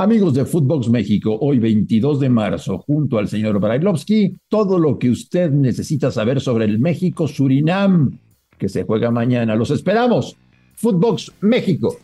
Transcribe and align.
Amigos 0.00 0.32
de 0.32 0.46
Footbox 0.46 0.88
México, 0.88 1.36
hoy 1.42 1.58
22 1.58 2.20
de 2.20 2.30
marzo, 2.30 2.78
junto 2.78 3.18
al 3.18 3.28
señor 3.28 3.60
Brailovsky, 3.60 4.34
todo 4.48 4.78
lo 4.78 4.98
que 4.98 5.10
usted 5.10 5.50
necesita 5.50 6.10
saber 6.10 6.40
sobre 6.40 6.64
el 6.64 6.78
México-Surinam, 6.78 8.18
que 8.56 8.70
se 8.70 8.84
juega 8.84 9.10
mañana. 9.10 9.54
Los 9.54 9.70
esperamos. 9.70 10.38
Footbox 10.76 11.32
México. 11.42 11.98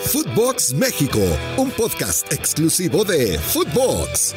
Footbox 0.00 0.74
México, 0.74 1.20
un 1.58 1.70
podcast 1.70 2.26
exclusivo 2.32 3.04
de 3.04 3.38
Footbox. 3.38 4.34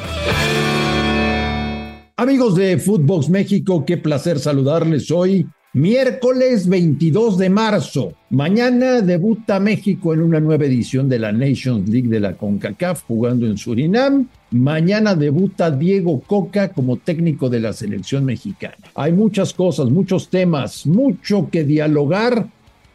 Amigos 2.17 2.53
de 2.53 2.77
Footbox 2.77 3.29
México, 3.29 3.83
qué 3.83 3.97
placer 3.97 4.37
saludarles 4.37 5.09
hoy. 5.09 5.47
Miércoles 5.75 6.69
22 6.69 7.39
de 7.39 7.49
marzo. 7.49 8.13
Mañana 8.29 9.01
debuta 9.01 9.59
México 9.59 10.13
en 10.13 10.21
una 10.21 10.39
nueva 10.39 10.65
edición 10.65 11.09
de 11.09 11.17
la 11.17 11.31
Nations 11.31 11.89
League 11.89 12.09
de 12.09 12.19
la 12.19 12.33
CONCACAF 12.33 13.05
jugando 13.07 13.47
en 13.47 13.57
Surinam. 13.57 14.27
Mañana 14.51 15.15
debuta 15.15 15.71
Diego 15.71 16.21
Coca 16.21 16.69
como 16.69 16.97
técnico 16.97 17.49
de 17.49 17.59
la 17.59 17.73
selección 17.73 18.23
mexicana. 18.23 18.77
Hay 18.93 19.13
muchas 19.13 19.51
cosas, 19.55 19.89
muchos 19.89 20.29
temas, 20.29 20.85
mucho 20.85 21.49
que 21.51 21.63
dialogar 21.63 22.45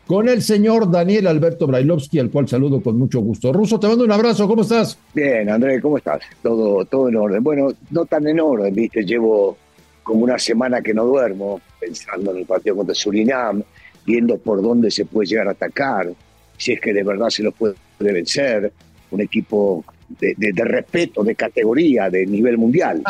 con 0.07 0.29
el 0.29 0.43
señor 0.43 0.89
Daniel 0.89 1.27
Alberto 1.27 1.67
Brailovsky, 1.67 2.21
al 2.21 2.31
cual 2.31 2.47
saludo 2.47 2.81
con 2.81 2.97
mucho 2.97 3.19
gusto. 3.19 3.53
Ruso, 3.53 3.81
te 3.81 3.89
mando 3.89 4.05
un 4.05 4.13
abrazo, 4.13 4.47
¿cómo 4.47 4.63
estás? 4.63 4.97
Bien, 5.13 5.51
André, 5.51 5.81
¿cómo 5.81 5.99
estás? 5.99 6.21
Todo, 6.45 6.85
todo 6.85 7.09
en 7.09 7.17
orden. 7.17 7.43
Bueno, 7.43 7.71
no 7.91 8.05
tan 8.05 8.29
en 8.29 8.39
orden, 8.39 8.73
viste, 8.73 9.03
llevo 9.03 9.57
como 10.05 10.23
una 10.23 10.39
semana 10.39 10.81
que 10.81 10.95
no 10.95 11.05
duermo, 11.05 11.61
pensando 11.79 12.31
en 12.33 12.39
el 12.39 12.47
partido 12.47 12.77
contra 12.77 12.95
Surinam, 12.95 13.63
viendo 14.05 14.39
por 14.39 14.63
dónde 14.63 14.91
se 14.91 15.05
puede 15.05 15.29
llegar 15.29 15.49
a 15.49 15.53
atacar, 15.53 16.09
si 16.57 16.73
es 16.73 16.81
que 16.81 16.93
de 16.93 17.03
verdad 17.03 17.29
se 17.31 17.43
los 17.43 17.55
puede 17.55 17.77
vencer, 17.99 18.73
un 19.11 19.21
equipo 19.21 19.85
de, 20.09 20.53
respeto, 20.65 21.23
de 21.23 21.35
categoría, 21.35 22.09
de 22.11 22.27
nivel 22.27 22.59
mundial. 22.59 23.03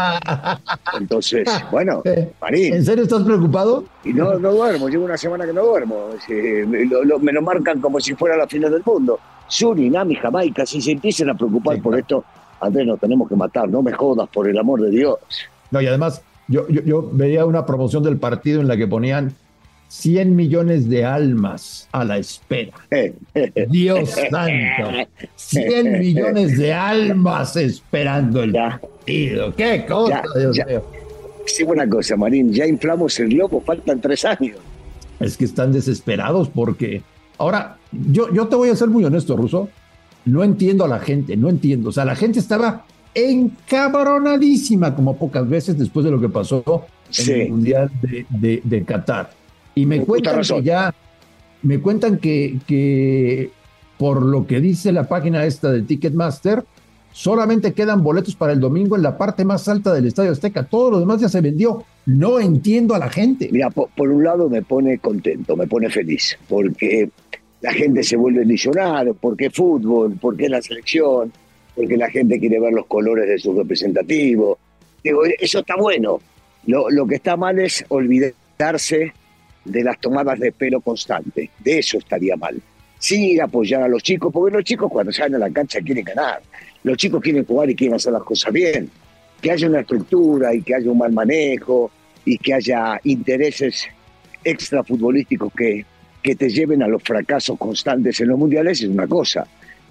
Entonces, 0.99 1.49
bueno, 1.71 2.03
Marín. 2.41 2.75
¿En 2.75 2.85
serio 2.85 3.05
estás 3.05 3.23
preocupado? 3.23 3.85
Y 4.05 4.13
no, 4.13 4.39
no 4.39 4.53
duermo, 4.53 4.89
llevo 4.89 5.05
una 5.05 5.17
semana 5.17 5.47
que 5.47 5.53
no 5.53 5.65
duermo. 5.65 6.09
me 6.29 7.33
lo 7.33 7.43
marcan 7.43 7.81
como 7.81 8.01
si 8.01 8.15
fuera 8.15 8.37
la 8.37 8.47
final 8.47 8.73
del 8.73 8.83
mundo. 8.85 9.19
Surinam 9.49 10.11
y 10.11 10.17
Jamaica, 10.17 10.67
si 10.67 10.81
se 10.81 10.93
empiezan 10.93 11.31
a 11.31 11.35
preocupar 11.35 11.81
por 11.81 11.99
esto, 11.99 12.25
Andrés, 12.61 12.87
nos 12.87 13.01
tenemos 13.01 13.29
que 13.29 13.37
matar, 13.37 13.69
no 13.69 13.83
me 13.83 13.93
jodas, 13.93 14.29
por 14.29 14.49
el 14.49 14.59
amor 14.59 14.83
de 14.83 14.91
Dios. 14.91 15.19
No, 15.71 15.81
y 15.81 15.87
además, 15.87 16.23
yo, 16.49 16.67
yo, 16.69 17.11
veía 17.13 17.45
una 17.45 17.65
promoción 17.67 18.03
del 18.03 18.17
partido 18.17 18.61
en 18.61 18.69
la 18.69 18.77
que 18.77 18.87
ponían 18.87 19.35
100 19.89 20.35
millones 20.35 20.89
de 20.89 21.05
almas 21.05 21.89
a 21.93 22.05
la 22.05 22.19
espera. 22.19 22.73
Dios 23.69 24.11
santo. 24.11 25.09
100 25.37 25.99
millones 25.99 26.59
de 26.59 26.73
almas 26.73 27.57
esperando 27.57 28.43
el 28.43 28.53
partido. 28.53 29.55
¡Qué 29.55 29.85
cosa, 29.87 30.23
Dios 30.37 30.59
mío! 30.67 30.85
Sí, 31.47 31.65
buena 31.65 31.89
cosa, 31.89 32.17
Marín. 32.17 32.53
Ya 32.53 32.67
inflamos 32.67 33.19
el 33.21 33.31
globo, 33.31 33.63
faltan 33.63 34.01
tres 34.01 34.25
años. 34.25 34.59
Es 35.19 35.37
que 35.37 35.45
están 35.45 35.73
desesperados 35.73 36.49
porque. 36.49 37.03
Ahora, 37.39 37.79
yo, 37.93 38.33
yo 38.33 38.49
te 38.49 38.57
voy 38.57 38.69
a 38.69 38.77
ser 38.77 38.89
muy 38.89 39.05
honesto, 39.05 39.37
Ruso. 39.37 39.69
No 40.25 40.45
entiendo 40.45 40.85
a 40.85 40.89
la 40.89 40.99
gente, 40.99 41.37
no 41.37 41.49
entiendo. 41.49 41.89
O 41.89 41.93
sea, 41.93 42.05
la 42.05 42.17
gente 42.17 42.39
estaba 42.39 42.85
encabronadísima 43.15 44.95
como 44.95 45.17
pocas 45.17 45.49
veces 45.49 45.79
después 45.79 46.05
de 46.05 46.11
lo 46.11 46.21
que 46.21 46.29
pasó 46.29 46.87
en 47.19 47.41
el 47.41 47.51
Mundial 47.51 47.91
de, 48.03 48.61
de, 48.63 48.85
Qatar. 48.85 49.31
Y 49.75 49.87
me 49.87 50.05
cuentan 50.05 50.41
que 50.43 50.63
ya, 50.63 50.95
me 51.63 51.81
cuentan 51.81 52.19
que, 52.19 52.59
que 52.67 53.51
por 53.97 54.23
lo 54.23 54.47
que 54.47 54.61
dice 54.61 54.93
la 54.93 55.09
página 55.09 55.45
esta 55.45 55.71
de 55.71 55.83
Ticketmaster, 55.83 56.65
solamente 57.13 57.73
quedan 57.73 58.03
boletos 58.03 58.37
para 58.37 58.53
el 58.53 58.61
domingo 58.61 58.97
en 58.97 59.03
la 59.03 59.19
parte 59.19 59.45
más 59.45 59.69
alta 59.69 59.93
del 59.93 60.07
Estadio 60.07 60.33
Azteca. 60.33 60.65
Todo 60.65 60.93
lo 60.93 61.01
demás 61.01 61.21
ya 61.21 61.29
se 61.29 61.41
vendió. 61.41 61.85
No 62.07 62.39
entiendo 62.39 62.95
a 62.95 62.99
la 62.99 63.11
gente. 63.11 63.49
Mira, 63.51 63.71
por, 63.71 63.89
por 63.91 64.09
un 64.09 64.23
lado 64.23 64.49
me 64.49 64.63
pone 64.63 64.99
contento, 64.99 65.57
me 65.57 65.67
pone 65.67 65.91
feliz, 65.91 66.39
porque 66.49 67.11
la 67.61 67.73
gente 67.73 68.03
se 68.03 68.17
vuelve 68.17 68.43
ilusionada, 68.43 69.13
porque 69.13 69.51
fútbol, 69.51 70.17
porque 70.21 70.49
la 70.49 70.63
selección, 70.63 71.33
porque 71.79 71.97
la 71.97 72.11
gente 72.11 72.41
quiere 72.41 72.59
ver 72.59 72.73
los 72.73 72.87
colores 72.87 73.29
de 73.29 73.39
sus 73.39 73.57
representativos. 73.57 74.59
Digo, 75.05 75.23
eso 75.39 75.61
está 75.61 75.77
bueno. 75.77 76.19
Lo, 76.67 76.91
lo 76.91 77.07
que 77.07 77.15
está 77.15 77.37
mal 77.37 77.57
es 77.61 77.85
olvidarse 77.87 79.13
de 79.65 79.85
las 79.85 80.01
tomadas 80.01 80.41
de 80.41 80.51
pelo 80.51 80.81
constante. 80.81 81.51
De 81.61 81.79
eso 81.79 81.99
estaría 81.99 82.35
mal. 82.35 82.61
Sí, 82.99 83.39
apoyar 83.39 83.85
a 83.85 83.89
los 83.89 84.03
chicos, 84.03 84.33
porque 84.33 84.57
los 84.57 84.65
chicos 84.65 84.91
cuando 84.91 85.13
salen 85.13 85.37
a 85.37 85.39
la 85.39 85.51
cancha 85.51 85.81
quieren 85.81 86.05
ganar. 86.05 86.43
Los 86.83 86.97
chicos 86.97 87.23
quieren 87.23 87.45
jugar 87.45 87.71
y 87.71 87.77
quieren 87.77 87.95
hacer 87.95 88.13
las 88.13 88.25
cosas 88.25 88.53
bien. 88.53 88.91
Que 89.41 89.53
haya 89.53 89.69
una 89.69 89.79
estructura 89.81 90.53
y 90.53 90.63
que 90.63 90.75
haya 90.75 90.91
un 90.91 90.99
mal 90.99 91.13
manejo 91.13 91.93
y 92.25 92.39
que 92.39 92.55
haya 92.55 93.01
intereses 93.05 93.87
extrafutbolísticos 94.43 95.53
que, 95.53 95.85
que 96.25 96.35
te 96.35 96.49
lleven 96.49 96.83
a 96.83 96.89
los 96.89 97.05
fracasos 97.05 97.57
constantes 97.57 98.21
en 98.21 98.27
los 98.31 98.39
mundiales 98.39 98.83
es 98.83 98.89
una 98.89 99.07
cosa. 99.07 99.47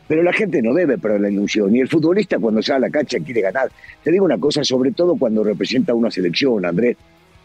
Pero 0.07 0.23
la 0.23 0.31
gente 0.31 0.61
no 0.61 0.73
debe 0.73 0.97
perder 0.97 1.21
la 1.21 1.29
ilusión. 1.29 1.75
Y 1.75 1.81
el 1.81 1.89
futbolista 1.89 2.39
cuando 2.39 2.61
sale 2.61 2.77
a 2.77 2.87
la 2.87 2.89
cancha 2.89 3.19
quiere 3.19 3.41
ganar. 3.41 3.69
Te 4.03 4.11
digo 4.11 4.25
una 4.25 4.37
cosa, 4.37 4.63
sobre 4.63 4.91
todo 4.91 5.15
cuando 5.15 5.43
representa 5.43 5.93
una 5.93 6.09
selección, 6.09 6.65
Andrés. 6.65 6.95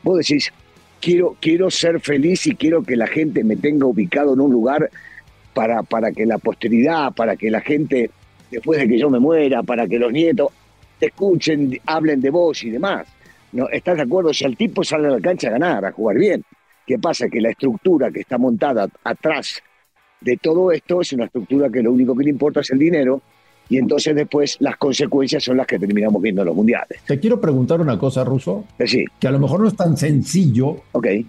Vos 0.03 0.19
decís, 0.19 0.53
quiero, 1.01 1.37
quiero 1.41 1.71
ser 1.71 2.01
feliz 2.01 2.47
y 2.47 2.55
quiero 2.55 2.83
que 2.83 2.97
la 2.97 3.07
gente 3.07 3.43
me 3.43 3.57
tenga 3.57 3.87
ubicado 3.87 4.35
en 4.35 4.41
un 4.41 4.53
lugar 4.53 4.91
para, 5.53 5.83
para 5.83 6.13
que 6.13 6.25
la 6.25 6.39
posteridad, 6.39 7.13
para 7.13 7.37
que 7.37 7.51
la 7.51 7.61
gente, 7.61 8.11
después 8.51 8.81
de 8.81 8.89
que 8.89 8.99
yo 8.99 9.11
me 9.11 9.19
muera, 9.19 9.63
para 9.63 9.87
que 9.87 9.99
los 9.99 10.13
nietos 10.13 10.49
escuchen, 11.01 11.79
hablen 11.87 12.21
de 12.21 12.31
vos 12.31 12.63
y 12.63 12.71
demás. 12.71 13.07
¿No? 13.53 13.69
¿Estás 13.69 13.97
de 13.97 14.03
acuerdo? 14.05 14.33
Si 14.33 14.45
el 14.45 14.57
tipo 14.57 14.83
sale 14.83 15.09
a 15.09 15.11
la 15.11 15.21
cancha 15.21 15.49
a 15.49 15.53
ganar, 15.53 15.85
a 15.85 15.93
jugar 15.93 16.17
bien. 16.17 16.43
¿Qué 16.87 16.99
pasa? 16.99 17.29
Que 17.29 17.41
la 17.41 17.51
estructura 17.51 18.11
que 18.11 18.21
está 18.21 18.39
montada 18.39 18.89
atrás 19.05 19.63
de 20.25 20.37
todo 20.37 20.73
esto 20.73 21.01
es 21.01 21.13
una 21.13 21.27
estructura 21.27 21.71
que 21.71 21.83
lo 21.83 21.93
único 21.93 22.17
que 22.17 22.25
le 22.25 22.31
importa 22.31 22.61
es 22.61 22.71
el 22.71 22.79
dinero 22.79 23.21
y 23.69 23.79
entonces 23.79 24.15
después 24.15 24.57
las 24.61 24.77
consecuencias 24.77 25.43
son 25.43 25.57
las 25.57 25.67
que 25.67 25.79
terminamos 25.79 26.21
viendo 26.21 26.43
en 26.43 26.49
los 26.49 26.57
mundiales. 26.57 27.01
Te 27.07 27.19
quiero 27.19 27.41
preguntar 27.41 27.81
una 27.81 27.99
cosa, 27.99 28.23
Ruso. 28.25 28.65
Eh, 28.79 28.87
sí. 28.87 29.05
Que 29.19 29.29
a 29.29 29.31
lo 29.31 29.39
mejor 29.39 29.61
no 29.61 29.69
es 29.69 29.77
tan 29.77 29.97
sencillo 29.97 30.83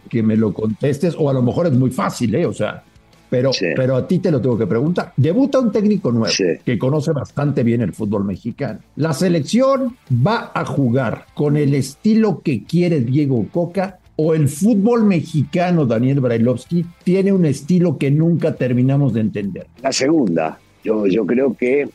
que 0.09 0.23
me 0.23 0.35
lo 0.35 0.53
contestes, 0.53 1.15
o 1.17 1.29
a 1.29 1.33
lo 1.33 1.41
mejor 1.41 1.67
es 1.67 1.73
muy 1.73 1.91
fácil, 1.91 2.35
¿eh? 2.35 2.45
O 2.45 2.53
sea, 2.53 2.83
pero, 3.29 3.49
pero 3.75 3.95
a 3.95 4.07
ti 4.07 4.19
te 4.19 4.29
lo 4.29 4.41
tengo 4.41 4.57
que 4.57 4.67
preguntar. 4.67 5.13
Debuta 5.17 5.59
un 5.59 5.71
técnico 5.71 6.11
nuevo 6.11 6.31
que 6.63 6.77
conoce 6.77 7.13
bastante 7.13 7.63
bien 7.63 7.81
el 7.81 7.93
fútbol 7.93 8.25
mexicano. 8.25 8.79
La 8.97 9.13
selección 9.13 9.95
va 10.11 10.51
a 10.53 10.65
jugar 10.65 11.25
con 11.33 11.57
el 11.57 11.73
estilo 11.73 12.41
que 12.43 12.63
quiere 12.63 12.99
Diego 13.01 13.47
Coca 13.51 13.99
o 14.15 14.33
el 14.33 14.47
fútbol 14.47 15.05
mexicano, 15.05 15.85
Daniel 15.85 16.19
Brailovsky, 16.19 16.85
tiene 17.03 17.31
un 17.31 17.45
estilo 17.45 17.97
que 17.97 18.11
nunca 18.11 18.55
terminamos 18.55 19.13
de 19.13 19.21
entender? 19.21 19.67
La 19.81 19.91
segunda. 19.91 20.59
Yo, 20.83 21.07
yo 21.07 21.25
creo 21.25 21.55
que 21.55 21.87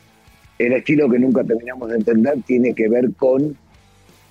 el 0.57 0.73
estilo 0.73 1.09
que 1.09 1.19
nunca 1.19 1.43
terminamos 1.43 1.89
de 1.89 1.95
entender 1.95 2.33
tiene 2.45 2.73
que 2.73 2.89
ver 2.89 3.11
con 3.15 3.55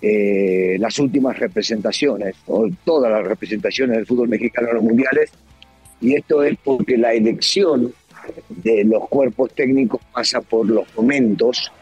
eh, 0.02 0.76
las 0.78 0.98
últimas 0.98 1.38
representaciones, 1.38 2.36
o 2.46 2.68
todas 2.84 3.10
las 3.10 3.26
representaciones 3.26 3.96
del 3.96 4.06
fútbol 4.06 4.28
mexicano 4.28 4.68
en 4.68 4.74
los 4.74 4.84
mundiales, 4.84 5.30
y 6.00 6.14
esto 6.14 6.42
es 6.42 6.56
porque 6.62 6.96
la 6.96 7.12
elección 7.14 7.92
de 8.48 8.84
los 8.84 9.08
cuerpos 9.08 9.52
técnicos 9.54 10.00
pasa 10.12 10.40
por 10.40 10.68
los 10.68 10.86
momentos 10.96 11.72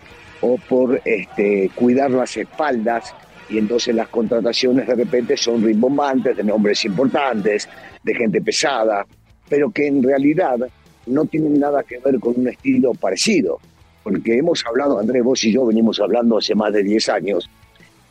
o 0.41 0.56
por 0.69 1.00
este, 1.05 1.71
cuidar 1.75 2.11
las 2.11 2.37
espaldas 2.37 3.15
y 3.49 3.59
entonces 3.59 3.95
las 3.95 4.09
contrataciones 4.09 4.87
de 4.87 4.95
repente 4.95 5.37
son 5.37 5.65
rimbombantes, 5.65 6.37
de 6.37 6.45
nombres 6.45 6.84
importantes, 6.84 7.69
de 8.03 8.15
gente 8.15 8.41
pesada, 8.41 9.07
pero 9.49 9.71
que 9.71 9.87
en 9.87 10.03
realidad 10.03 10.57
no 11.07 11.25
tienen 11.25 11.59
nada 11.59 11.83
que 11.83 11.99
ver 11.99 12.19
con 12.19 12.35
un 12.37 12.49
estilo 12.49 12.93
parecido. 12.95 13.59
Porque 14.03 14.39
hemos 14.39 14.65
hablado, 14.67 14.99
Andrés, 14.99 15.23
vos 15.25 15.43
y 15.45 15.53
yo 15.53 15.67
venimos 15.67 16.00
hablando 16.00 16.38
hace 16.38 16.55
más 16.55 16.73
de 16.73 16.82
10 16.82 17.09
años, 17.09 17.50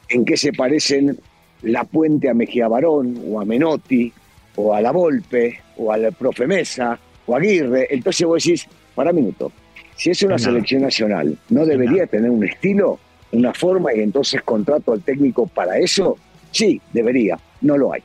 en 0.10 0.26
qué 0.26 0.38
se 0.38 0.52
parecen 0.54 1.18
la 1.62 1.84
Puente 1.84 2.30
a 2.30 2.34
Mejía 2.34 2.68
Barón, 2.68 3.18
o 3.30 3.40
a 3.40 3.46
Menotti, 3.46 4.12
o 4.56 4.74
a 4.74 4.82
La 4.82 4.92
Volpe, 4.92 5.60
o 5.78 5.92
al 5.92 6.12
Profe 6.14 6.48
Mesa, 6.48 7.00
o 7.26 7.34
a 7.34 7.38
Aguirre. 7.38 7.88
Entonces 7.90 8.28
vos 8.28 8.44
decís, 8.44 8.68
para 8.94 9.12
minuto, 9.12 9.52
si 9.96 10.12
es 10.12 10.22
una 10.24 10.38
selección 10.38 10.82
nacional, 10.82 11.38
¿no 11.50 11.66
debería 11.66 12.06
tener 12.08 12.30
un 12.30 12.44
estilo? 12.44 13.00
Una 13.32 13.54
forma 13.54 13.94
y 13.94 14.00
entonces 14.00 14.42
contrato 14.44 14.94
al 14.94 15.02
técnico 15.02 15.48
para 15.48 15.78
eso, 15.78 16.18
sí, 16.52 16.82
debería, 16.94 17.38
no 17.62 17.78
lo 17.78 17.94
hay. 17.94 18.02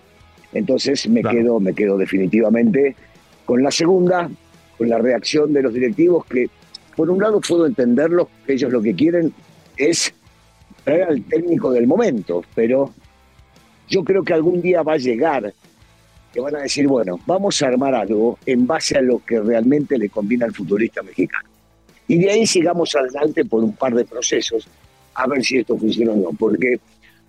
Entonces 0.52 1.08
me 1.08 1.22
quedo, 1.22 1.61
me 1.61 1.75
quedo 1.75 1.96
definitivamente 1.96 2.96
con 3.44 3.62
la 3.62 3.70
segunda, 3.70 4.28
con 4.76 4.88
la 4.88 4.99
reacción 4.99 5.52
de 5.52 5.62
los 5.62 5.72
directivos 5.72 6.25
que 6.26 6.49
por 6.96 7.11
un 7.11 7.20
lado 7.20 7.40
puedo 7.40 7.67
entenderlo, 7.67 8.28
que 8.46 8.55
ellos 8.55 8.72
lo 8.72 8.82
que 8.82 8.94
quieren 8.94 9.32
es 9.76 10.12
traer 10.84 11.05
al 11.05 11.23
técnico 11.23 11.70
del 11.70 11.87
momento, 11.87 12.44
pero 12.55 12.93
yo 13.88 14.05
creo 14.05 14.23
que 14.23 14.34
algún 14.34 14.61
día 14.61 14.82
va 14.82 14.94
a 14.94 14.99
llegar 14.99 15.52
que 16.32 16.40
van 16.40 16.55
a 16.56 16.61
decir, 16.61 16.87
bueno, 16.87 17.19
vamos 17.26 17.61
a 17.62 17.66
armar 17.66 17.94
algo 17.94 18.38
en 18.46 18.66
base 18.66 18.96
a 18.96 19.00
lo 19.00 19.19
que 19.25 19.40
realmente 19.40 19.99
le 19.99 20.08
conviene 20.08 20.44
al 20.44 20.55
futbolista 20.55 21.02
mexicano. 21.02 21.49
y 22.06 22.19
de 22.19 22.31
ahí 22.31 22.46
sigamos 22.46 22.94
adelante 22.96 23.44
por 23.44 23.62
un 23.62 23.75
par 23.75 23.94
de 23.94 24.05
procesos 24.05 24.69
a 25.22 25.26
ver 25.26 25.44
si 25.44 25.58
esto 25.58 25.76
funciona 25.76 26.12
o 26.12 26.17
no, 26.17 26.31
porque 26.38 26.81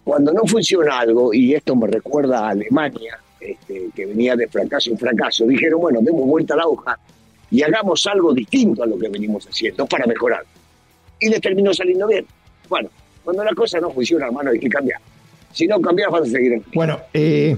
cuando 0.03 0.31
no 0.33 0.43
funciona 0.45 0.99
algo, 0.99 1.33
y 1.33 1.53
esto 1.53 1.75
me 1.75 1.87
recuerda 1.87 2.47
a 2.47 2.49
Alemania, 2.49 3.19
este, 3.39 3.89
que 3.95 4.05
venía 4.05 4.35
de 4.35 4.47
fracaso 4.47 4.91
en 4.91 4.97
fracaso, 4.97 5.45
dijeron, 5.45 5.79
bueno, 5.81 5.99
demos 6.01 6.25
vuelta 6.25 6.53
a 6.53 6.57
la 6.57 6.67
hoja 6.67 6.97
y 7.49 7.61
hagamos 7.63 8.05
algo 8.07 8.33
distinto 8.33 8.83
a 8.83 8.85
lo 8.85 8.97
que 8.97 9.09
venimos 9.09 9.45
haciendo 9.47 9.85
para 9.85 10.05
mejorar. 10.05 10.43
Y 11.19 11.29
les 11.29 11.41
terminó 11.41 11.73
saliendo 11.73 12.07
bien. 12.07 12.25
Bueno, 12.69 12.89
cuando 13.23 13.43
la 13.43 13.53
cosa 13.53 13.79
no 13.79 13.91
funciona, 13.91 14.27
hermano, 14.27 14.51
hay 14.51 14.59
que 14.59 14.69
cambiar. 14.69 14.99
Si 15.51 15.67
no 15.67 15.79
cambias, 15.81 16.09
vas 16.09 16.23
a 16.23 16.25
seguir 16.25 16.53
en 16.53 16.63
Bueno, 16.73 16.99
eh, 17.13 17.57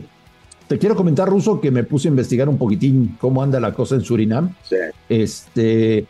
te 0.68 0.80
quiero 0.80 0.96
comentar, 0.96 1.30
Ruso, 1.30 1.62
que 1.62 1.70
me 1.70 1.84
puse 1.84 2.08
a 2.08 2.12
investigar 2.12 2.50
un 2.50 2.58
poquitín 2.58 3.18
cómo 3.20 3.44
anda 3.44 3.60
la 3.60 3.74
cosa 3.74 3.96
en 3.96 4.02
Surinam. 4.02 4.56
Sí. 4.64 4.76
Este, 5.08 6.06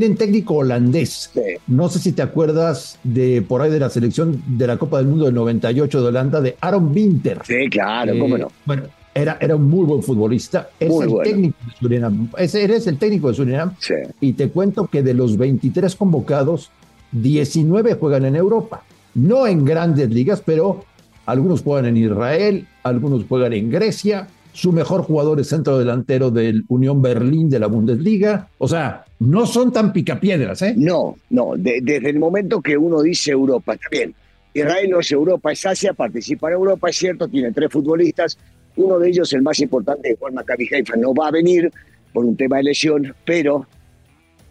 tienen 0.00 0.16
técnico 0.16 0.54
holandés. 0.54 1.30
No 1.68 1.88
sé 1.88 2.00
si 2.00 2.10
te 2.10 2.22
acuerdas 2.22 2.98
de 3.04 3.42
por 3.42 3.62
ahí 3.62 3.70
de 3.70 3.78
la 3.78 3.88
selección 3.90 4.42
de 4.58 4.66
la 4.66 4.76
Copa 4.76 4.98
del 4.98 5.06
Mundo 5.06 5.26
del 5.26 5.34
98 5.34 6.02
de 6.02 6.08
Holanda, 6.08 6.40
de 6.40 6.56
Aaron 6.60 6.92
Winter. 6.92 7.38
Sí, 7.44 7.70
claro, 7.70 8.12
cómo 8.18 8.36
no. 8.36 8.48
Bueno, 8.64 8.82
era, 9.14 9.38
era 9.40 9.54
un 9.54 9.70
muy 9.70 9.86
buen 9.86 10.02
futbolista. 10.02 10.68
Es 10.80 10.90
el 10.90 11.14
técnico 11.22 11.56
de 11.64 11.76
Surinam. 11.78 12.28
eres 12.36 12.88
el 12.88 12.98
técnico 12.98 13.28
de 13.28 13.34
Surinam. 13.34 13.76
Sí. 13.78 13.94
Y 14.20 14.32
te 14.32 14.48
cuento 14.48 14.88
que 14.88 15.04
de 15.04 15.14
los 15.14 15.36
23 15.36 15.94
convocados, 15.94 16.72
19 17.12 17.94
juegan 17.94 18.24
en 18.24 18.34
Europa. 18.34 18.82
No 19.14 19.46
en 19.46 19.64
grandes 19.64 20.10
ligas, 20.10 20.42
pero 20.44 20.84
algunos 21.24 21.62
juegan 21.62 21.86
en 21.86 21.98
Israel, 21.98 22.66
algunos 22.82 23.26
juegan 23.28 23.52
en 23.52 23.70
Grecia. 23.70 24.26
Su 24.52 24.72
mejor 24.72 25.02
jugador 25.02 25.38
es 25.38 25.50
centro 25.50 25.78
delantero 25.78 26.32
del 26.32 26.64
Unión 26.66 27.00
Berlín 27.00 27.48
de 27.48 27.60
la 27.60 27.68
Bundesliga. 27.68 28.48
O 28.58 28.66
sea, 28.66 29.03
no 29.20 29.46
son 29.46 29.72
tan 29.72 29.92
picapiedras, 29.92 30.62
¿eh? 30.62 30.74
No, 30.76 31.16
no. 31.30 31.52
desde 31.56 32.10
el 32.10 32.18
momento 32.18 32.60
que 32.60 32.76
uno 32.76 33.02
dice 33.02 33.30
Europa, 33.30 33.74
está 33.74 33.88
bien. 33.90 34.14
Israel 34.52 34.90
no 34.90 35.00
es 35.00 35.10
Europa, 35.10 35.52
es 35.52 35.66
Asia, 35.66 35.92
participa 35.94 36.48
en 36.48 36.54
Europa, 36.54 36.88
es 36.88 36.96
cierto, 36.96 37.28
tiene 37.28 37.52
tres 37.52 37.70
futbolistas. 37.70 38.38
Uno 38.76 38.98
de 38.98 39.08
ellos, 39.08 39.32
el 39.32 39.42
más 39.42 39.58
importante, 39.60 40.16
Juan 40.18 40.34
Maccabi 40.34 40.68
Haifa, 40.72 40.96
no 40.96 41.14
va 41.14 41.28
a 41.28 41.30
venir 41.30 41.72
por 42.12 42.24
un 42.24 42.36
tema 42.36 42.58
de 42.58 42.64
lesión, 42.64 43.14
pero 43.24 43.66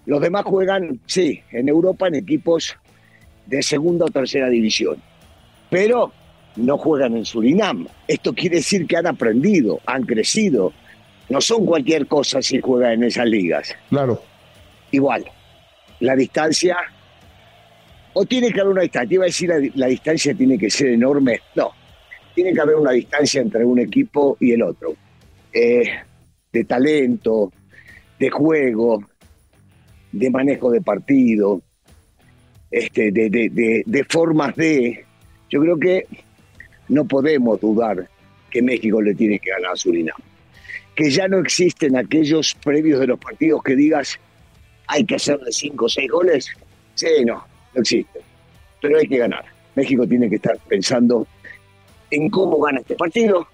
los 0.05 0.21
demás 0.21 0.43
juegan, 0.43 0.99
sí, 1.05 1.41
en 1.51 1.69
Europa 1.69 2.07
en 2.07 2.15
equipos 2.15 2.75
de 3.45 3.63
segunda 3.63 4.05
o 4.05 4.09
tercera 4.09 4.49
división. 4.49 4.97
Pero 5.69 6.11
no 6.57 6.77
juegan 6.77 7.15
en 7.17 7.25
Surinam. 7.25 7.87
Esto 8.07 8.33
quiere 8.33 8.57
decir 8.57 8.85
que 8.85 8.97
han 8.97 9.07
aprendido, 9.07 9.79
han 9.85 10.03
crecido. 10.03 10.73
No 11.29 11.39
son 11.41 11.65
cualquier 11.65 12.07
cosa 12.07 12.41
si 12.41 12.59
juegan 12.59 12.93
en 12.93 13.03
esas 13.05 13.25
ligas. 13.25 13.73
Claro. 13.89 14.21
Igual, 14.93 15.25
la 16.01 16.15
distancia, 16.15 16.77
o 18.13 18.25
tiene 18.25 18.51
que 18.51 18.61
haber 18.61 18.73
una 18.73 18.83
distancia, 18.83 19.15
iba 19.15 19.23
a 19.23 19.25
decir 19.25 19.51
la, 19.73 19.87
distancia 19.87 20.35
tiene 20.35 20.55
que 20.55 20.69
ser 20.69 20.89
enorme. 20.89 21.39
No, 21.55 21.71
tiene 22.35 22.53
que 22.53 22.61
haber 22.61 22.75
una 22.75 22.91
distancia 22.91 23.41
entre 23.41 23.65
un 23.65 23.79
equipo 23.79 24.37
y 24.39 24.51
el 24.51 24.61
otro. 24.61 24.93
Eh, 25.51 25.83
de 26.51 26.63
talento, 26.65 27.51
de 28.19 28.29
juego, 28.29 29.03
de 30.11 30.29
manejo 30.29 30.69
de 30.69 30.81
partido, 30.81 31.63
este, 32.69 33.11
de, 33.11 33.31
de, 33.31 33.83
de 33.83 34.03
formas 34.03 34.55
de... 34.55 35.05
Yo 35.49 35.59
creo 35.59 35.79
que 35.79 36.05
no 36.89 37.05
podemos 37.05 37.59
dudar 37.59 38.07
que 38.51 38.61
México 38.61 39.01
le 39.01 39.15
tiene 39.15 39.39
que 39.39 39.49
ganar 39.49 39.71
a 39.71 39.75
Surinam. 39.75 40.17
Que 40.93 41.09
ya 41.09 41.27
no 41.27 41.39
existen 41.39 41.97
aquellos 41.97 42.53
previos 42.53 42.99
de 42.99 43.07
los 43.07 43.17
partidos 43.17 43.63
que 43.63 43.75
digas 43.75 44.19
hay 44.87 45.05
que 45.05 45.15
hacerle 45.15 45.51
cinco 45.51 45.85
o 45.85 45.89
seis 45.89 46.09
goles. 46.09 46.47
Sí, 46.95 47.07
no, 47.25 47.43
no 47.73 47.81
existe. 47.81 48.19
Pero 48.81 48.97
hay 48.97 49.07
que 49.07 49.17
ganar. 49.17 49.45
México 49.75 50.07
tiene 50.07 50.29
que 50.29 50.35
estar 50.35 50.57
pensando 50.67 51.27
en 52.11 52.29
cómo 52.29 52.59
gana 52.59 52.79
este 52.79 52.95
partido, 52.95 53.47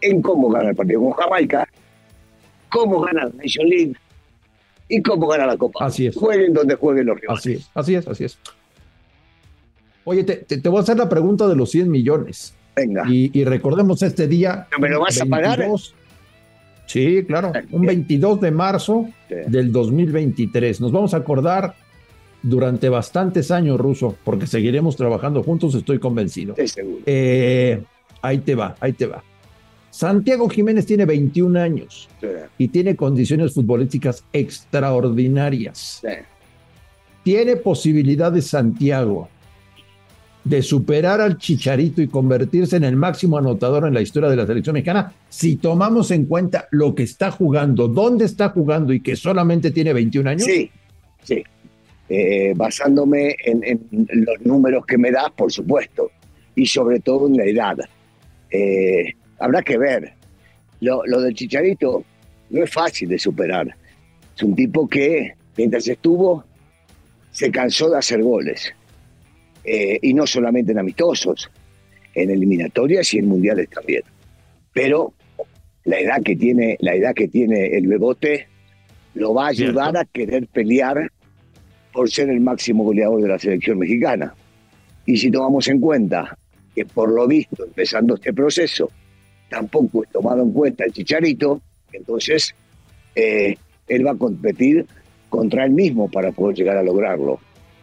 en 0.00 0.22
cómo 0.22 0.48
gana 0.48 0.70
el 0.70 0.76
partido 0.76 1.00
con 1.02 1.12
Jamaica, 1.12 1.68
cómo 2.70 3.00
gana 3.00 3.24
la 3.24 3.30
Nation 3.42 3.68
League 3.68 3.94
y 4.88 5.02
cómo 5.02 5.26
gana 5.28 5.46
la 5.46 5.56
Copa. 5.56 5.84
Así 5.84 6.06
es. 6.06 6.16
Jueguen 6.16 6.54
donde 6.54 6.76
jueguen 6.76 7.06
los 7.06 7.20
rivales. 7.20 7.40
Así 7.40 7.52
es, 7.54 7.70
así 7.74 7.94
es, 7.94 8.08
así 8.08 8.24
es. 8.24 8.38
Oye, 10.04 10.24
te, 10.24 10.68
voy 10.70 10.78
a 10.78 10.82
hacer 10.82 10.96
la 10.96 11.08
pregunta 11.08 11.46
de 11.46 11.54
los 11.54 11.70
100 11.70 11.90
millones. 11.90 12.54
Venga. 12.74 13.04
Y, 13.10 13.44
recordemos 13.44 14.02
este 14.02 14.26
día. 14.26 14.66
¿Me 14.78 14.88
lo 14.88 15.00
vas 15.00 15.20
a 15.20 15.26
pagar? 15.26 15.68
Sí, 16.88 17.22
claro. 17.24 17.52
Un 17.70 17.82
22 17.84 18.40
de 18.40 18.50
marzo 18.50 19.08
del 19.28 19.70
2023. 19.70 20.80
Nos 20.80 20.90
vamos 20.90 21.12
a 21.12 21.18
acordar 21.18 21.74
durante 22.42 22.88
bastantes 22.88 23.50
años, 23.50 23.78
Ruso, 23.78 24.16
porque 24.24 24.46
seguiremos 24.46 24.96
trabajando 24.96 25.42
juntos, 25.42 25.74
estoy 25.74 25.98
convencido. 25.98 26.52
Estoy 26.52 26.68
seguro. 26.68 27.02
Eh, 27.04 27.82
ahí 28.22 28.38
te 28.38 28.54
va, 28.54 28.74
ahí 28.80 28.94
te 28.94 29.06
va. 29.06 29.22
Santiago 29.90 30.48
Jiménez 30.48 30.86
tiene 30.86 31.04
21 31.04 31.60
años 31.60 32.08
y 32.56 32.68
tiene 32.68 32.96
condiciones 32.96 33.52
futbolísticas 33.52 34.24
extraordinarias. 34.32 36.00
Tiene 37.22 37.56
posibilidades 37.56 38.46
Santiago 38.46 39.28
de 40.48 40.62
superar 40.62 41.20
al 41.20 41.36
Chicharito 41.36 42.00
y 42.00 42.08
convertirse 42.08 42.76
en 42.76 42.84
el 42.84 42.96
máximo 42.96 43.36
anotador 43.36 43.86
en 43.86 43.92
la 43.92 44.00
historia 44.00 44.30
de 44.30 44.36
la 44.36 44.46
selección 44.46 44.74
mexicana, 44.74 45.12
si 45.28 45.56
tomamos 45.56 46.10
en 46.10 46.24
cuenta 46.24 46.68
lo 46.70 46.94
que 46.94 47.02
está 47.02 47.30
jugando, 47.30 47.88
dónde 47.88 48.24
está 48.24 48.48
jugando 48.50 48.92
y 48.92 49.00
que 49.00 49.14
solamente 49.14 49.70
tiene 49.70 49.92
21 49.92 50.30
años? 50.30 50.44
Sí, 50.44 50.70
sí. 51.22 51.42
Eh, 52.08 52.54
basándome 52.56 53.36
en, 53.44 53.78
los 53.90 54.40
números 54.40 54.86
que 54.86 54.96
me 54.96 55.10
das, 55.10 55.30
por 55.36 55.52
supuesto, 55.52 56.10
y 56.54 56.64
sobre 56.64 57.00
todo 57.00 57.26
en 57.26 57.36
la 57.36 57.44
edad. 57.44 57.78
Eh, 58.50 59.12
habrá 59.38 59.62
que 59.62 59.76
ver. 59.76 60.14
Lo, 60.80 61.04
lo 61.04 61.20
del 61.20 61.34
Chicharito 61.34 62.04
no 62.48 62.64
es 62.64 62.70
fácil 62.70 63.10
de 63.10 63.18
superar. 63.18 63.74
Es 64.34 64.42
un 64.42 64.54
tipo 64.54 64.88
que, 64.88 65.34
mientras 65.56 65.86
estuvo, 65.86 66.44
se 67.32 67.50
cansó 67.50 67.90
de 67.90 67.98
hacer 67.98 68.22
goles 68.22 68.72
eh, 69.70 69.98
y 70.00 70.14
no 70.14 70.26
solamente 70.26 70.72
en 70.72 70.78
amistosos, 70.78 71.50
en 72.14 72.30
eliminatorias 72.30 73.12
y 73.12 73.18
en 73.18 73.28
mundiales 73.28 73.68
también. 73.68 74.02
Pero 74.72 75.12
la 75.84 76.00
edad 76.00 76.22
que 76.22 76.36
tiene, 76.36 76.78
la 76.80 76.94
edad 76.94 77.14
que 77.14 77.28
tiene 77.28 77.66
el 77.76 77.86
Bebote 77.86 78.48
lo 79.12 79.34
va 79.34 79.44
a 79.44 79.48
ayudar 79.48 79.94
a 79.98 80.06
querer 80.06 80.46
pelear 80.46 81.12
por 81.92 82.10
ser 82.10 82.30
el 82.30 82.40
máximo 82.40 82.82
goleador 82.84 83.20
de 83.20 83.28
la 83.28 83.38
selección 83.38 83.78
mexicana. 83.78 84.34
Y 85.04 85.18
si 85.18 85.30
tomamos 85.30 85.68
en 85.68 85.80
cuenta 85.80 86.38
que 86.74 86.86
por 86.86 87.12
lo 87.12 87.26
visto, 87.26 87.66
empezando 87.66 88.14
este 88.14 88.32
proceso, 88.32 88.90
tampoco 89.50 90.02
es 90.02 90.10
tomado 90.10 90.42
en 90.42 90.52
cuenta 90.52 90.84
el 90.84 90.92
Chicharito, 90.92 91.60
entonces 91.92 92.54
eh, 93.14 93.54
él 93.86 94.06
va 94.06 94.12
a 94.12 94.16
competir 94.16 94.86
contra 95.28 95.66
él 95.66 95.72
mismo 95.72 96.10
para 96.10 96.32
poder 96.32 96.56
llegar 96.56 96.78
a 96.78 96.82
lograrlo. 96.82 97.38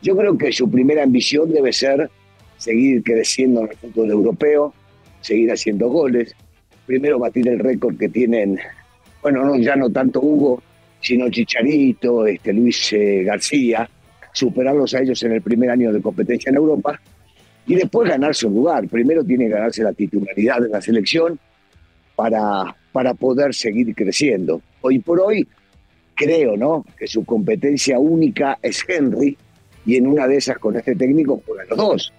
Yo 0.06 0.16
creo 0.16 0.38
que 0.38 0.52
su 0.52 0.70
primera 0.70 1.02
ambición 1.02 1.52
debe 1.52 1.74
ser 1.74 2.12
seguir 2.58 3.02
creciendo 3.02 3.62
en 3.62 3.72
el 3.72 3.76
fútbol 3.76 4.12
europeo, 4.12 4.72
seguir 5.20 5.52
haciendo 5.52 5.90
goles, 5.90 6.36
primero 6.86 7.18
batir 7.18 7.48
el 7.48 7.58
récord 7.58 7.98
que 7.98 8.08
tienen, 8.10 8.60
bueno, 9.24 9.44
no, 9.44 9.58
ya 9.58 9.76
no 9.76 9.90
tanto 9.90 10.22
Hugo, 10.22 10.62
sino 11.02 11.28
Chicharito, 11.32 12.28
este, 12.28 12.54
Luis 12.54 12.94
eh, 12.94 13.24
García, 13.24 13.90
superarlos 14.32 14.94
a 14.94 15.00
ellos 15.02 15.24
en 15.24 15.32
el 15.32 15.42
primer 15.42 15.72
año 15.72 15.92
de 15.92 16.00
competencia 16.00 16.52
en 16.52 16.58
Europa 16.58 17.02
y 17.66 17.74
después 17.74 18.08
ganarse 18.08 18.46
un 18.46 18.54
lugar. 18.54 18.88
Primero 18.88 19.24
tiene 19.24 19.46
que 19.46 19.54
ganarse 19.54 19.82
la 19.82 19.94
titularidad 19.94 20.62
de 20.62 20.70
la 20.70 20.82
selección 20.82 21.40
para, 22.16 22.76
para 22.92 23.16
poder 23.16 23.56
seguir 23.56 23.96
creciendo. 23.96 24.62
Hoy 24.82 25.00
por 25.00 25.20
hoy 25.20 25.48
creo 26.14 26.56
¿no? 26.56 26.86
que 26.96 27.08
su 27.08 27.26
competencia 27.26 27.98
única 27.98 28.60
es 28.62 28.86
Henry, 28.88 29.36
y 29.86 29.96
en 29.98 30.08
una 30.08 30.28
de 30.28 30.38
esas 30.38 30.58
con 30.58 30.76
este 30.76 30.96
técnico 30.96 31.42
juegan 31.46 31.68
los 31.70 31.78
dos. 31.78 32.14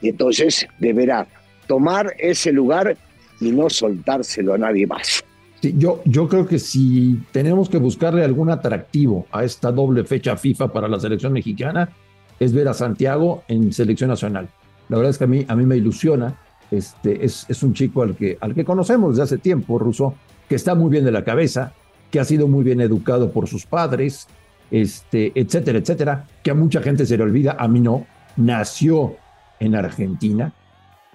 Y 0.00 0.10
entonces 0.10 0.66
deberá 0.78 1.26
tomar 1.66 2.14
ese 2.18 2.52
lugar 2.52 2.96
y 3.40 3.50
no 3.52 3.68
soltárselo 3.70 4.54
a 4.54 4.58
nadie 4.58 4.86
más. 4.86 5.24
Yo, 5.60 6.02
yo 6.04 6.28
creo 6.28 6.46
que 6.46 6.58
si 6.58 7.18
tenemos 7.32 7.68
que 7.68 7.78
buscarle 7.78 8.24
algún 8.24 8.50
atractivo 8.50 9.26
a 9.32 9.42
esta 9.42 9.72
doble 9.72 10.04
fecha 10.04 10.36
FIFA 10.36 10.72
para 10.72 10.86
la 10.86 11.00
selección 11.00 11.32
mexicana, 11.32 11.90
es 12.38 12.52
ver 12.52 12.68
a 12.68 12.74
Santiago 12.74 13.42
en 13.48 13.72
selección 13.72 14.10
nacional. 14.10 14.48
La 14.88 14.96
verdad 14.96 15.10
es 15.10 15.18
que 15.18 15.24
a 15.24 15.28
mí, 15.28 15.44
a 15.48 15.56
mí 15.56 15.66
me 15.66 15.76
ilusiona. 15.76 16.38
Este, 16.70 17.24
es, 17.24 17.46
es 17.48 17.62
un 17.62 17.72
chico 17.72 18.02
al 18.02 18.14
que, 18.14 18.38
al 18.40 18.54
que 18.54 18.64
conocemos 18.64 19.10
desde 19.10 19.22
hace 19.24 19.38
tiempo, 19.38 19.78
Russo, 19.78 20.14
que 20.48 20.54
está 20.54 20.74
muy 20.74 20.90
bien 20.90 21.04
de 21.04 21.10
la 21.10 21.24
cabeza, 21.24 21.72
que 22.10 22.20
ha 22.20 22.24
sido 22.24 22.46
muy 22.46 22.62
bien 22.62 22.80
educado 22.80 23.32
por 23.32 23.48
sus 23.48 23.66
padres, 23.66 24.28
este, 24.70 25.32
etcétera, 25.34 25.78
etcétera, 25.78 26.24
que 26.42 26.50
a 26.50 26.54
mucha 26.54 26.80
gente 26.82 27.06
se 27.06 27.16
le 27.16 27.22
olvida, 27.22 27.56
a 27.58 27.68
mí 27.68 27.80
no, 27.80 28.06
nació 28.36 29.16
en 29.60 29.74
Argentina, 29.74 30.52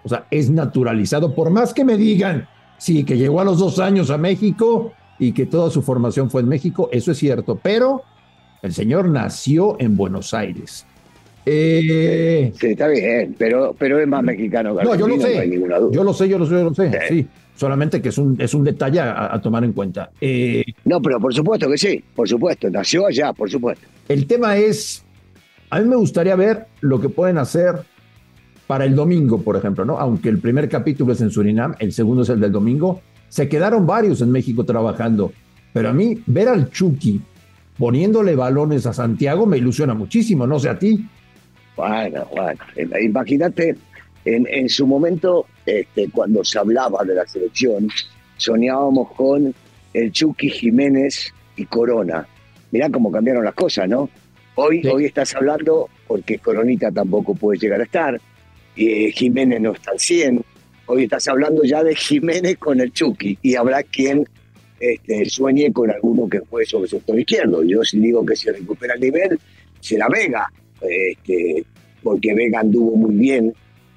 o 0.04 0.10
sea, 0.10 0.26
es 0.32 0.50
naturalizado, 0.50 1.34
por 1.34 1.50
más 1.50 1.74
que 1.74 1.86
me 1.86 1.98
digan, 1.98 2.48
sí, 2.78 3.04
que 3.04 3.18
llegó 3.18 3.40
a 3.40 3.46
los 3.46 3.60
dos 3.60 3.80
años 3.80 4.10
a 4.10 4.18
México 4.18 4.94
y 5.20 5.32
que 5.32 5.46
toda 5.46 5.70
su 5.70 5.82
formación 5.82 6.30
fue 6.30 6.42
en 6.42 6.50
México, 6.50 6.90
eso 6.92 7.12
es 7.12 7.18
cierto, 7.18 7.60
pero 7.62 8.04
El 8.62 8.74
señor 8.74 9.10
nació 9.10 9.76
en 9.78 9.98
Buenos 9.98 10.34
Aires. 10.34 10.86
Eh, 11.46 12.54
sí, 12.58 12.68
está 12.68 12.88
bien, 12.88 13.36
pero, 13.38 13.76
pero 13.78 14.00
es 14.00 14.08
más 14.08 14.24
mexicano 14.24 14.74
que 14.78 14.86
No, 14.86 14.96
yo 14.96 15.06
lo 15.06 15.20
sé. 15.20 15.36
No 15.36 15.42
hay 15.42 15.50
ninguna 15.50 15.80
duda. 15.80 15.92
Yo 15.94 16.04
lo 16.06 16.14
sé, 16.14 16.30
yo 16.30 16.40
lo 16.40 16.46
sé, 16.46 16.54
yo 16.54 16.64
lo 16.64 16.74
sé. 16.74 17.00
Sí. 17.10 17.28
Solamente 17.56 18.02
que 18.02 18.10
es 18.10 18.18
un, 18.18 18.40
es 18.42 18.54
un 18.54 18.64
detalle 18.64 19.00
a, 19.00 19.40
tomar 19.42 19.64
en 19.64 19.74
cuenta. 19.74 20.10
Eh, 20.20 20.64
no, 20.86 21.02
pero 21.02 21.20
por 21.20 21.34
supuesto 21.34 21.70
que 21.70 21.78
sí, 21.78 22.04
por 22.16 22.28
supuesto. 22.28 22.70
Nació 22.70 23.06
allá, 23.06 23.32
por 23.32 23.50
supuesto. 23.50 23.86
El 24.10 24.26
tema 24.26 24.58
es, 24.58 25.04
a 25.70 25.80
mí 25.80 25.88
me 25.88 25.96
gustaría 25.96 26.36
ver 26.36 26.68
lo 26.82 27.00
que 27.00 27.10
pueden 27.10 27.38
hacer 27.38 27.76
para 28.66 28.86
el 28.86 28.96
domingo, 28.96 29.42
por 29.42 29.56
ejemplo, 29.56 29.86
¿no? 29.86 30.00
Aunque 30.00 30.30
el 30.30 30.40
primer 30.40 30.68
capítulo 30.68 31.14
es 31.14 31.22
en 31.22 31.30
Surinam, 31.30 31.76
el 31.80 31.94
segundo 31.94 32.24
es 32.24 32.30
el 32.30 32.40
del 32.40 32.52
domingo. 32.52 33.02
Se 33.30 33.48
quedaron 33.48 33.86
varios 33.86 34.22
en 34.22 34.32
México 34.32 34.64
trabajando. 34.64 35.32
Pero 35.74 35.90
a 35.90 35.94
mí, 35.94 36.22
ver 36.26 36.48
al 36.48 36.72
Chucky 36.72 37.22
poniéndole 37.78 38.36
balones 38.36 38.86
a 38.86 38.94
Santiago 38.94 39.46
me 39.46 39.58
ilusiona 39.58 39.94
muchísimo, 39.94 40.46
no 40.46 40.60
sé 40.60 40.70
a 40.70 40.78
ti. 40.78 41.06
Bueno, 41.76 42.26
bueno, 42.34 42.60
imagínate, 43.02 43.76
en, 44.26 44.48
en 44.50 44.70
su 44.70 44.86
momento, 44.86 45.48
este, 45.66 46.10
cuando 46.10 46.44
se 46.44 46.60
hablaba 46.60 47.04
de 47.04 47.16
la 47.16 47.28
selección, 47.28 47.90
soñábamos 48.38 49.12
con 49.12 49.54
el 49.94 50.12
Chucky 50.12 50.50
Jiménez 50.50 51.34
y 51.56 51.66
Corona. 51.66 52.28
Mirá 52.72 52.90
cómo 52.90 53.12
cambiaron 53.12 53.46
las 53.46 53.54
cosas, 53.54 53.88
¿no? 53.88 54.10
Hoy, 54.56 54.86
hoy 54.88 55.06
estás 55.06 55.34
hablando, 55.36 55.90
porque 56.08 56.40
Coronita 56.40 56.92
tampoco 56.92 57.34
puede 57.36 57.60
llegar 57.60 57.80
a 57.80 57.84
estar, 57.84 58.20
y 58.76 59.12
Jiménez 59.12 59.62
no 59.62 59.74
está 59.74 59.92
al 59.92 60.00
100. 60.00 60.44
Hoy 60.86 61.04
estás 61.04 61.28
hablando 61.28 61.64
ya 61.64 61.84
de 61.84 61.96
Jiménez 61.96 62.58
con 62.58 62.80
el 62.80 62.92
Chucky, 62.92 63.38
y 63.42 63.56
habrá 63.56 63.84
quien 63.84 64.28
este, 64.80 65.26
sueñe 65.30 65.72
con 65.72 65.90
alguno 65.90 66.28
que 66.28 66.42
fue 66.42 66.66
sobre 66.66 66.88
su 66.88 66.98
sector 66.98 67.20
izquierdo. 67.20 67.64
Yo 67.64 67.84
si 67.84 68.00
digo 68.00 68.26
que 68.26 68.36
se 68.36 68.52
recupera 68.52 68.96
el 68.96 69.02
nivel, 69.02 69.40
será 69.80 70.08
Vega, 70.10 70.52
este, 70.82 71.64
porque 72.04 72.34
Vega 72.34 72.60
anduvo 72.60 72.96
muy 72.96 73.16
bien 73.16 73.54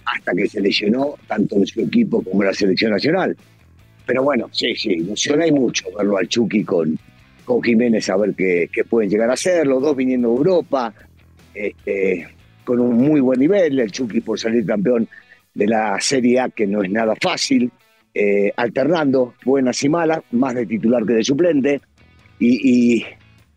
hasta 0.06 0.32
que 0.32 0.48
se 0.48 0.60
lesionó, 0.60 1.16
tanto 1.26 1.56
en 1.56 1.66
su 1.66 1.80
equipo 1.80 2.22
como 2.22 2.42
en 2.42 2.48
la 2.48 2.54
selección 2.54 2.92
nacional. 2.92 3.36
Pero 4.06 4.22
bueno, 4.22 4.48
sí, 4.52 4.74
sí, 4.76 4.92
emociona 4.92 5.46
y 5.46 5.52
mucho 5.52 5.86
verlo 5.96 6.16
al 6.16 6.28
Chucky 6.28 6.64
con, 6.64 6.98
con 7.44 7.62
Jiménez, 7.62 8.08
a 8.08 8.16
ver 8.16 8.34
qué, 8.34 8.68
pueden 8.88 9.10
llegar 9.10 9.30
a 9.30 9.34
hacer, 9.34 9.66
los 9.66 9.82
dos 9.82 9.96
viniendo 9.96 10.30
de 10.30 10.36
Europa, 10.36 10.94
este, 11.52 12.28
con 12.64 12.80
un 12.80 12.96
muy 12.96 13.20
buen 13.20 13.40
nivel, 13.40 13.80
el 13.80 13.90
Chucky 13.90 14.20
por 14.20 14.38
salir 14.38 14.64
campeón 14.64 15.08
de 15.54 15.66
la 15.66 15.98
Serie 16.00 16.40
A, 16.40 16.48
que 16.50 16.66
no 16.66 16.82
es 16.82 16.90
nada 16.90 17.14
fácil, 17.20 17.70
eh, 18.14 18.52
alternando 18.56 19.34
buenas 19.44 19.82
y 19.82 19.88
malas, 19.88 20.20
más 20.30 20.54
de 20.54 20.66
titular 20.66 21.04
que 21.04 21.14
de 21.14 21.24
suplente, 21.24 21.80
y, 22.38 23.04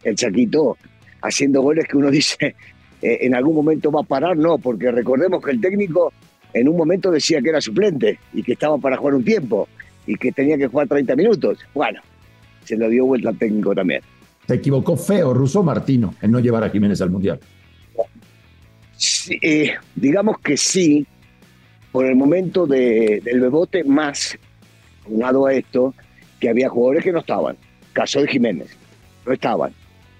el 0.01 0.15
Chaquito 0.15 0.77
haciendo 1.21 1.61
goles 1.61 1.85
que 1.87 1.97
uno 1.97 2.09
dice, 2.11 2.55
eh, 3.01 3.17
en 3.21 3.35
algún 3.35 3.55
momento 3.55 3.91
va 3.91 4.01
a 4.01 4.03
parar, 4.03 4.37
no, 4.37 4.57
porque 4.57 4.91
recordemos 4.91 5.43
que 5.43 5.51
el 5.51 5.61
técnico 5.61 6.11
en 6.53 6.67
un 6.67 6.77
momento 6.77 7.11
decía 7.11 7.41
que 7.41 7.49
era 7.49 7.61
suplente 7.61 8.19
y 8.33 8.43
que 8.43 8.53
estaba 8.53 8.77
para 8.77 8.97
jugar 8.97 9.15
un 9.15 9.23
tiempo 9.23 9.67
y 10.05 10.15
que 10.15 10.31
tenía 10.31 10.57
que 10.57 10.67
jugar 10.67 10.87
30 10.87 11.15
minutos. 11.15 11.59
Bueno, 11.73 12.01
se 12.63 12.75
lo 12.75 12.89
dio 12.89 13.05
vuelta 13.05 13.29
al 13.29 13.37
técnico 13.37 13.75
también. 13.75 14.01
Se 14.47 14.55
equivocó 14.55 14.97
feo 14.97 15.33
Russo 15.33 15.61
Martino 15.63 16.15
en 16.21 16.31
no 16.31 16.39
llevar 16.39 16.63
a 16.63 16.69
Jiménez 16.69 17.01
al 17.01 17.11
Mundial. 17.11 17.39
Eh, 19.41 19.73
digamos 19.95 20.39
que 20.39 20.57
sí, 20.57 21.05
por 21.91 22.05
el 22.05 22.15
momento 22.15 22.65
del 22.65 23.39
bebote 23.39 23.83
más 23.83 24.37
unado 25.05 25.45
a 25.45 25.53
esto, 25.53 25.93
que 26.39 26.49
había 26.49 26.69
jugadores 26.69 27.03
que 27.03 27.11
no 27.11 27.19
estaban. 27.19 27.57
Caso 27.93 28.21
de 28.21 28.27
Jiménez, 28.27 28.75
no 29.25 29.33
estaban. 29.33 29.73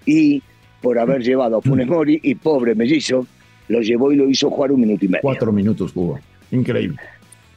Y 0.06 0.44
por 0.82 0.98
haber 0.98 1.24
llevado 1.24 1.58
a 1.58 1.62
Funes 1.62 1.88
Mori 1.88 2.20
y 2.24 2.36
pobre 2.36 2.76
mellizo, 2.76 3.26
lo 3.70 3.82
llevó 3.82 4.12
y 4.12 4.18
lo 4.18 4.30
hizo 4.30 4.50
jugar 4.50 4.72
un 4.72 4.82
minuto 4.82 5.06
y 5.06 5.08
medio. 5.08 5.22
Cuatro 5.22 5.52
minutos 5.54 5.94
jugó. 5.94 6.20
Increíble. 6.52 6.98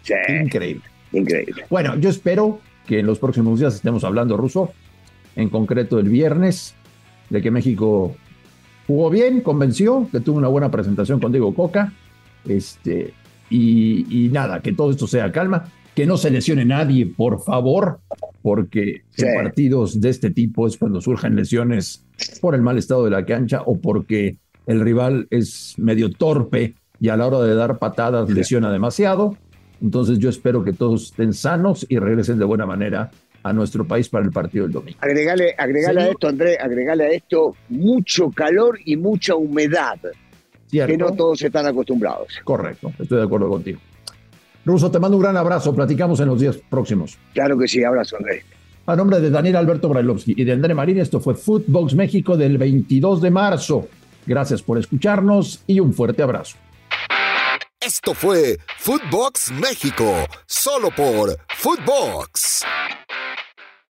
Sí, 0.02 0.14
increíble. 0.40 0.82
Increíble. 1.12 1.64
Bueno, 1.68 1.96
yo 1.98 2.08
espero 2.08 2.60
que 2.86 3.00
en 3.00 3.06
los 3.06 3.18
próximos 3.18 3.58
días 3.58 3.74
estemos 3.74 4.04
hablando 4.04 4.36
ruso, 4.36 4.72
en 5.34 5.48
concreto 5.48 5.98
el 5.98 6.08
viernes, 6.08 6.74
de 7.30 7.42
que 7.42 7.50
México 7.50 8.14
jugó 8.86 9.10
bien, 9.10 9.40
convenció, 9.40 10.08
que 10.12 10.20
tuvo 10.20 10.38
una 10.38 10.48
buena 10.48 10.70
presentación 10.70 11.18
con 11.18 11.32
Diego 11.32 11.54
Coca, 11.54 11.92
este, 12.46 13.14
y, 13.50 14.24
y 14.24 14.28
nada, 14.28 14.60
que 14.60 14.72
todo 14.72 14.90
esto 14.90 15.06
sea 15.06 15.32
calma 15.32 15.64
que 15.94 16.06
no 16.06 16.16
se 16.16 16.30
lesione 16.30 16.64
nadie, 16.64 17.06
por 17.06 17.42
favor, 17.42 18.00
porque 18.40 19.02
en 19.16 19.34
partidos 19.34 20.00
de 20.00 20.08
este 20.08 20.30
tipo 20.30 20.66
es 20.66 20.78
cuando 20.78 21.00
surgen 21.00 21.36
lesiones 21.36 22.06
por 22.40 22.54
el 22.54 22.62
mal 22.62 22.78
estado 22.78 23.04
de 23.04 23.10
la 23.10 23.26
cancha 23.26 23.62
o 23.62 23.78
porque 23.78 24.38
el 24.66 24.80
rival 24.80 25.26
es 25.30 25.74
medio 25.78 26.10
torpe 26.10 26.74
y 27.00 27.08
a 27.08 27.16
la 27.16 27.26
hora 27.26 27.40
de 27.40 27.54
dar 27.54 27.78
patadas 27.78 28.30
lesiona 28.30 28.72
demasiado. 28.72 29.36
Entonces 29.80 30.18
yo 30.18 30.30
espero 30.30 30.62
que 30.62 30.72
todos 30.72 31.06
estén 31.06 31.32
sanos 31.32 31.84
y 31.88 31.98
regresen 31.98 32.38
de 32.38 32.44
buena 32.44 32.66
manera 32.66 33.10
a 33.42 33.52
nuestro 33.52 33.84
país 33.84 34.08
para 34.08 34.24
el 34.24 34.30
partido 34.30 34.64
del 34.64 34.72
domingo. 34.72 34.98
Agregale, 35.00 35.54
agregale 35.58 36.02
a 36.02 36.08
esto, 36.08 36.28
André, 36.28 36.56
agregale 36.58 37.04
a 37.04 37.10
esto 37.10 37.56
mucho 37.68 38.30
calor 38.30 38.78
y 38.84 38.96
mucha 38.96 39.34
humedad, 39.34 39.98
que 40.70 40.96
no 40.96 41.12
todos 41.12 41.42
están 41.42 41.66
acostumbrados. 41.66 42.28
Correcto, 42.44 42.92
estoy 42.98 43.18
de 43.18 43.24
acuerdo 43.24 43.48
contigo. 43.48 43.80
Ruso, 44.64 44.90
te 44.90 45.00
mando 45.00 45.16
un 45.16 45.22
gran 45.24 45.36
abrazo. 45.36 45.74
Platicamos 45.74 46.20
en 46.20 46.28
los 46.28 46.40
días 46.40 46.56
próximos. 46.70 47.18
Claro 47.34 47.58
que 47.58 47.66
sí, 47.66 47.82
abrazo, 47.82 48.16
André. 48.16 48.44
A 48.86 48.96
nombre 48.96 49.20
de 49.20 49.30
Daniel 49.30 49.56
Alberto 49.56 49.88
Brailovsky 49.88 50.34
y 50.36 50.44
de 50.44 50.52
André 50.52 50.74
Marín, 50.74 50.98
esto 50.98 51.20
fue 51.20 51.34
Footbox 51.34 51.94
México 51.94 52.36
del 52.36 52.58
22 52.58 53.20
de 53.20 53.30
marzo. 53.30 53.88
Gracias 54.26 54.62
por 54.62 54.78
escucharnos 54.78 55.62
y 55.66 55.80
un 55.80 55.92
fuerte 55.92 56.22
abrazo. 56.22 56.56
Esto 57.80 58.14
fue 58.14 58.58
Footbox 58.78 59.50
México, 59.50 60.28
solo 60.46 60.90
por 60.94 61.36
Footbox. 61.56 62.62